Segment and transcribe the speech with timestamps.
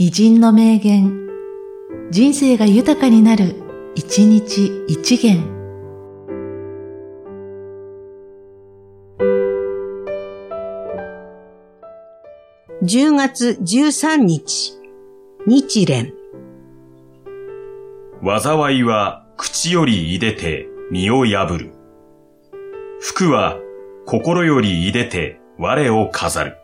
[0.00, 1.28] 偉人の名言、
[2.12, 3.56] 人生が豊かになる、
[3.96, 5.42] 一日一元。
[12.84, 14.78] 10月13日、
[15.48, 16.14] 日蓮。
[18.22, 21.72] 災いは口よりいでて身を破る。
[23.00, 23.56] 服は
[24.06, 26.56] 心よりいでて我を飾る。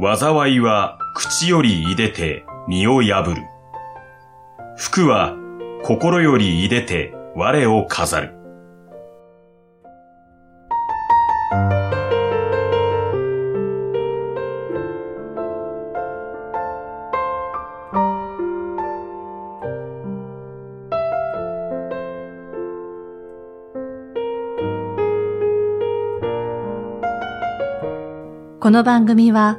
[0.00, 3.42] 災いは口よりいでて身を破る。
[4.76, 5.34] 服は
[5.82, 8.38] 心よりいでて我を飾る。
[28.60, 29.58] この番組は、